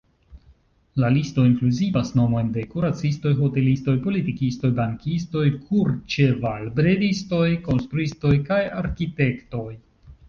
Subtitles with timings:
[1.01, 9.71] La listo inkluzivas nomojn de kuracistoj, hotelistoj, politikistoj, bankistoj, kurĉevalbredistoj, konstruistoj kaj arkitektoj.